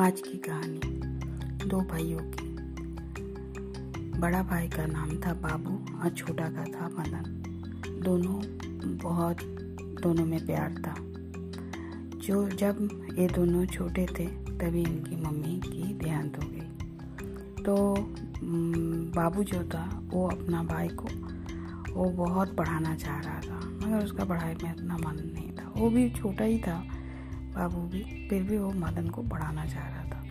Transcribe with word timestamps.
आज 0.00 0.20
की 0.20 0.38
कहानी 0.38 0.80
दो 1.66 1.80
भाइयों 1.80 2.18
की। 2.22 2.48
बड़ा 4.18 4.42
भाई 4.42 4.68
का 4.68 4.86
नाम 4.86 5.10
था 5.10 5.32
बाबू 5.32 5.98
और 5.98 6.10
छोटा 6.10 6.44
का 6.48 6.64
था 6.64 6.88
मदन। 6.88 7.42
दोनों 8.04 8.40
बहुत, 8.98 9.36
दोनों 10.02 10.26
में 10.26 10.46
प्यार 10.46 10.74
था। 10.86 10.94
जो 12.18 12.48
जब 12.48 13.06
ये 13.18 13.26
दोनों 13.28 13.66
छोटे 13.66 14.06
थे, 14.18 14.26
तभी 14.26 14.82
इनकी 14.82 15.16
मम्मी 15.16 15.60
की 15.66 15.94
देहांत 15.94 16.36
हो 16.36 16.48
गई। 16.48 16.68
तो 17.62 17.96
बाबू 19.16 19.44
जो 19.44 19.62
था, 19.64 20.02
वो 20.04 20.28
अपना 20.28 20.62
भाई 20.62 20.88
को, 20.88 21.08
वो 21.94 22.10
बहुत 22.10 22.56
पढ़ाना 22.56 22.94
चाह 22.96 23.20
रहा 23.20 23.40
था, 23.40 23.60
मगर 23.66 24.04
उसका 24.04 24.24
पढ़ाई 24.24 24.54
में 24.62 24.74
इतना 24.74 24.96
मन 24.96 25.30
नहीं 25.34 25.52
था। 25.52 25.72
वो 25.76 25.90
भी 25.90 26.10
छोटा 26.10 26.44
ही 26.44 26.58
था 26.58 26.84
बाबू 27.50 27.80
भी, 27.88 28.02
फिर 28.30 28.42
भी 28.42 28.58
वो 28.58 28.70
मदन 28.76 29.08
को 29.08 29.22
पढ़ाना 29.22 29.64
चाह 29.66 29.88
रहा 29.88 30.04
था। 30.04 30.22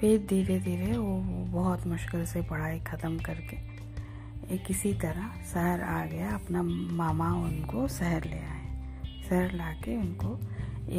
फिर 0.00 0.26
धीरे 0.28 0.58
धीरे 0.60 0.96
वो 0.96 1.16
बहुत 1.52 1.86
मुश्किल 1.86 2.24
से 2.26 2.42
पढ़ाई 2.42 2.78
ख़त्म 2.80 3.18
करके 3.18 3.56
एक 4.54 4.64
किसी 4.66 4.92
तरह 4.94 5.30
शहर 5.44 5.80
आ 5.82 6.04
गया। 6.06 6.30
अपना 6.30 6.62
मामा 6.62 7.30
उनको 7.36 7.86
शहर 7.88 8.24
ले 8.24 8.38
आए। 8.38 9.22
शहर 9.28 9.52
ला 9.52 9.72
के 9.74 9.96
उनको 9.96 10.38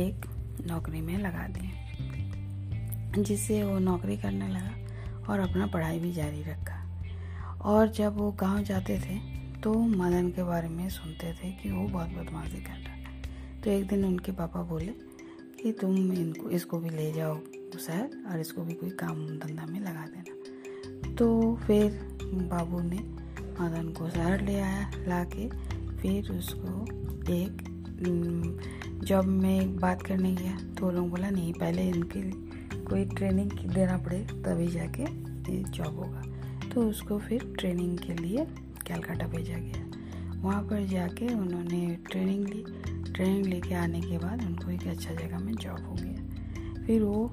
एक 0.02 0.26
नौकरी 0.68 1.02
में 1.02 1.18
लगा 1.18 1.48
दिए, 1.48 1.72
जिससे 3.18 3.64
वो 3.64 3.78
नौकरी 3.80 4.18
करने 4.18 4.48
लगा 4.48 5.32
और 5.32 5.40
अपना 5.40 5.68
पढ़ाई 5.68 6.00
भी 6.00 6.12
जारी 6.14 6.44
रखा। 6.44 6.84
और 7.66 7.88
जब 7.90 8.18
वो 8.18 8.32
गाँव 8.32 8.64
जाते 8.64 9.00
थे 9.00 9.20
तो 9.62 9.74
मदन 9.74 10.30
के 10.30 10.44
बारे 10.44 10.68
में 10.70 10.90
सुनते 10.90 11.34
थे 11.34 11.52
कि 11.54 11.72
वो 11.72 11.88
बहुत 11.88 12.10
बदमाशी 12.10 12.62
कर 12.62 12.78
रहा 12.80 12.96
तो 13.64 13.70
एक 13.72 13.88
दिन 13.88 14.04
उनके 14.06 14.32
पापा 14.32 14.62
बोले 14.64 14.92
कि 15.62 15.72
तुम 15.72 15.96
इनको, 16.14 16.50
इसको 16.50 16.80
भी 16.80 16.90
ले 16.90 17.12
जाओ 17.12 17.40
शहर 17.80 18.10
और 18.32 18.40
इसको 18.40 18.62
भी 18.62 18.74
कोई 18.74 18.90
काम 18.90 19.26
धंधा 19.40 19.66
में 19.66 19.80
लगा 19.80 20.06
देना। 20.06 21.14
तो 21.16 21.56
फिर 21.56 22.00
बाबू 22.24 22.80
ने 22.80 23.00
मदन 23.62 23.94
को 23.98 24.10
शहर 24.10 24.42
ले 24.42 24.60
आया 24.60 24.92
ला 25.08 25.24
के 25.24 25.50
फिर 25.98 26.32
उसको 26.32 26.84
एक 27.34 27.64
जॉब 29.04 29.26
में 29.26 29.78
बात 29.80 30.02
करने 30.02 30.34
गया। 30.36 30.58
तो 30.80 30.92
लोग 30.92 31.10
बोला, 31.10 31.30
नहीं, 31.30 31.54
पहले 31.54 31.90
इनके 31.90 32.22
कोई 32.86 33.06
ट्रेनिंग 33.06 33.52
देना 33.52 33.98
पड़े, 33.98 34.20
तभी 34.20 34.68
जाके 34.68 35.04
ये 35.54 35.64
जॉब 35.64 35.96
होगा। 35.96 36.24
तो 36.74 36.90
उसको 36.90 37.20
फिर 37.20 37.54
ट्रेनिंग 37.60 37.98
के 38.00 38.14
लिए 38.14 38.46
कैलकाटा 38.88 39.28
भेजा 39.28 39.58
गया। 39.58 39.86
वहाँ 40.42 40.64
पर 40.64 40.86
जाके 40.86 41.34
उन्होंने 41.34 41.98
ट्रेनिंग 42.12 42.48
ली। 42.48 42.66
ट्रेनिंग 43.14 43.46
लेके 43.46 43.76
आने 43.76 44.02
के 44.02 44.18
बाद 44.18 44.46
उनको 44.46 44.72
एक 44.72 44.88
अच्छा 44.88 45.14
जगह 45.14 45.40
में 45.40 45.54
जॉब 45.54 45.86
हो 45.86 45.96
गया। 46.00 46.84
फिर 46.84 47.04
वो 47.04 47.26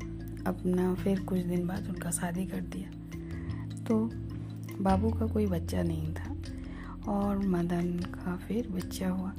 अपना, 0.47 0.95
फिर 0.95 1.21
कुछ 1.21 1.41
दिन 1.41 1.67
बाद 1.67 1.89
उनका 1.89 2.11
शादी 2.11 2.47
कर 2.47 2.61
दिया। 2.61 2.91
तो 3.85 4.11
बाबू 4.81 5.11
का 5.11 5.27
कोई 5.27 5.47
बच्चा 5.47 5.83
नहीं 5.83 6.15
था 6.15 6.37
और 7.09 7.39
मदन 7.39 7.99
का 7.99 8.37
फिर 8.37 8.69
बच्चा 8.69 9.09
हुआ। 9.09 9.33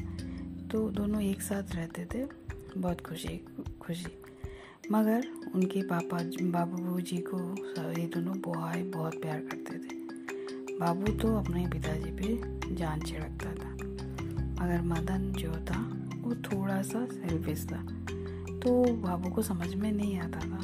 तो 0.71 0.89
दोनों 0.89 1.21
एक 1.21 1.41
साथ 1.41 1.75
रहते 1.75 2.07
थे, 2.15 2.25
बहुत 2.77 3.01
खुशी 3.01 3.45
खुशी। 3.81 4.23
मगर 4.91 5.27
उनके 5.55 5.81
पापा 5.81 6.17
बाबू 6.41 7.01
जी 7.01 7.17
को 7.17 7.39
ये 8.01 8.07
दोनों 8.07 8.39
बहुत 8.39 8.91
बहुत 8.95 9.21
प्यार 9.21 9.39
करते 9.39 9.77
थे। 9.77 10.04
बाबू 10.79 11.11
तो 11.13 11.35
अपने 11.37 11.65
पिताजी 11.67 12.09
पे 12.11 12.75
जान 12.75 13.01
छिड़कता 13.01 13.51
था, 13.51 13.69
मगर 14.55 14.81
मदन 14.83 15.31
जो 15.33 15.51
था, 15.65 15.79
वो 16.21 16.35
थोड़ा 16.45 16.81
सा 16.81 17.05
सेल्फिश 17.07 17.65
था। 17.65 17.77
तो 18.59 18.71
बाबू 19.01 19.29
को 19.29 19.41
समझ 19.41 19.73
में 19.73 19.91
नहीं 19.91 20.17
आता 20.19 20.39
था, 20.39 20.59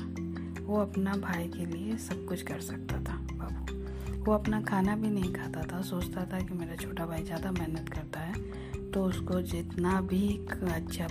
वो 0.63 0.77
अपना 0.77 1.15
भाई 1.17 1.47
के 1.47 1.65
लिए 1.65 1.97
सब 1.99 2.25
कुछ 2.27 2.41
कर 2.41 2.59
सकता 2.61 2.97
था, 3.03 3.15
बाबू। 3.33 4.23
वो 4.23 4.33
अपना 4.33 4.61
खाना 4.61 4.95
भी 4.95 5.09
नहीं 5.09 5.33
खाता 5.33 5.61
था, 5.63 5.81
सोचता 5.81 6.25
था 6.33 6.39
कि 6.39 6.53
मेरा 6.53 6.75
छोटा 6.75 7.05
भाई 7.05 7.23
ज़्यादा 7.23 7.51
मेहनत 7.51 7.89
करता 7.89 8.19
है 8.19 8.89
तो 8.91 9.03
उसको 9.03 9.41
जितना 9.43 9.99
भी 10.03 10.27
अच्छा 10.69 11.07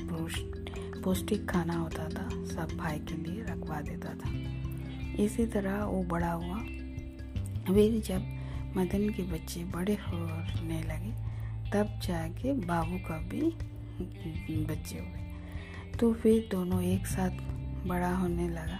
पौष्टिक 1.04 1.48
खाना 1.50 1.74
होता 1.74 2.08
था, 2.08 2.28
सब 2.46 2.76
भाई 2.78 2.98
के 3.00 3.14
लिए 3.16 3.44
रखवा 3.44 3.80
देता 3.82 4.14
था। 4.14 5.22
इसी 5.22 5.46
तरह 5.46 5.84
वो 5.84 6.02
बड़ा 6.04 6.32
हुआ। 6.32 6.58
फिर 7.66 8.00
जब 8.02 8.36
मदन 8.76 9.08
के 9.08 9.22
बच्चे 9.22 9.64
बड़े 9.66 9.94
होने 10.02 10.82
लगे। 10.82 11.12
तब 11.70 11.98
जाके 12.02 12.52
बाबू 12.66 12.98
का 13.08 13.18
भी 13.28 13.42
बच्चे 14.66 14.98
हुए 14.98 15.98
तो 15.98 16.12
फिर 16.12 16.48
दोनों 16.50 16.82
एक 16.82 17.06
साथ 17.06 17.30
बड़ा 17.86 18.14
होने 18.16 18.48
लगा। 18.48 18.78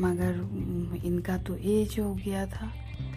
मगर 0.00 1.00
इनका 1.04 1.36
तो 1.38 1.56
एज 1.56 1.98
हो 2.00 2.14
गया 2.14 2.46
था। 2.46 2.72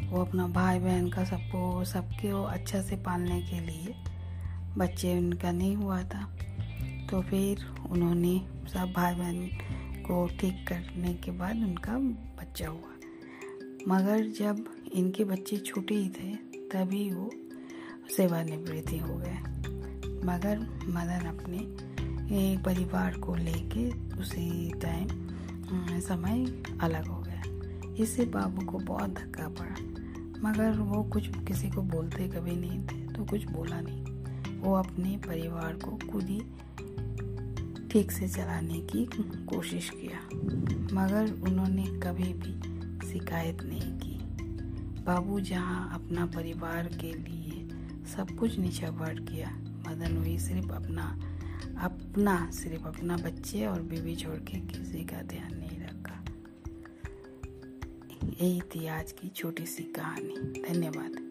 वो 0.10 0.22
अपना 0.22 0.48
भाई 0.50 0.80
बहन 0.80 1.10
का 1.10 1.24
सबको 1.26 1.84
सबके 1.86 2.32
वो 2.34 2.44
अच्छा 2.44 2.82
से 2.82 2.96
पालने 3.04 3.42
के 3.42 3.60
लिए 3.60 3.96
बच्चे 4.78 5.18
उनका 5.18 5.52
नहीं 5.52 5.76
हुआ 5.76 6.02
था। 6.04 6.24
तो 7.10 7.22
फिर 7.22 7.66
उन्होंने 7.90 8.40
सब 8.70 8.94
भाई 8.96 9.16
बहन 9.16 9.46
को 10.06 10.26
ठीक 10.40 10.68
करने 10.68 11.14
के 11.14 11.32
बाद 11.32 11.56
उनका 11.58 11.98
बच्चा 12.40 12.68
हुआ। 12.68 12.91
मगर 13.88 14.28
जब 14.30 14.66
इनके 14.94 15.24
बच्चे 15.24 15.58
छोटे 15.58 15.96
ही 15.96 16.10
थे, 16.10 16.36
तभी 16.72 17.10
वो 17.12 17.30
सेवानिवृत्ति 18.18 18.98
हो 18.98 19.16
गए। 19.18 19.38
मगर 20.26 20.60
मदन 20.88 21.26
अपने 21.28 22.58
परिवार 22.58 23.18
को 23.18 23.36
लेके 23.36 23.90
उसी 24.18 24.72
टाइम 24.80 25.08
समय 26.02 26.46
अलग 26.82 27.08
हो 27.08 27.20
गया। 27.22 27.44
इससे 28.04 28.26
बाबू 28.26 28.66
को 28.66 28.78
बहुत 28.78 29.10
धक्का 29.10 29.48
पड़ा। 29.50 29.76
मगर 30.42 30.80
वो 30.80 31.04
कुछ 31.04 31.28
किसी 31.28 31.70
को 31.70 31.82
बोलते 31.82 32.28
कभी 32.28 32.56
नहीं 32.56 32.80
थे 32.80 33.14
तो 33.14 33.26
कुछ 33.26 33.46
बोला 33.46 33.80
नहीं। 33.82 34.60
वो 34.60 34.74
अपने 34.76 35.18
परिवार 35.18 35.74
को 35.74 36.00
खुद 36.12 36.24
ही 36.24 36.40
ठीक 37.90 38.12
से 38.12 38.28
चलाने 38.28 38.80
की 38.80 39.06
कोशिश 39.46 39.90
किया। 39.96 40.20
मगर 40.96 41.32
उन्होंने 41.44 41.86
कभी 42.00 42.34
भी 42.34 42.71
शिकायत 43.12 43.64
नहीं 43.64 44.00
की। 44.00 44.20
बाबू 45.04 45.40
जहाँ 45.40 45.94
अपना 45.94 46.26
परिवार 46.26 46.88
के 46.88 47.14
लिए 47.14 47.70
सब 48.06 48.38
कुछ 48.40 48.60
निछावर 48.60 49.14
किया, 49.14 49.50
मदन 49.88 50.18
हुई 50.18 50.38
सिर्फ़ 50.38 50.72
अपना 50.72 51.28
अपना, 51.80 52.52
सिर्फ़ 52.52 52.84
अपना 52.84 53.18
बच्चे 53.18 53.66
और 53.66 53.82
बीवी 53.82 54.16
छोड़ 54.16 54.36
के 54.36 54.60
किसी 54.60 55.04
का 55.04 55.22
ध्यान 55.22 55.58
नहीं 55.58 55.80
रखा। 55.80 56.24
यही 58.42 58.62
थी 58.62 58.88
आज 58.88 59.12
की 59.12 59.30
छोटी 59.30 59.66
सी 59.66 59.84
कहानी। 59.84 60.64
धन्यवाद। 60.70 61.31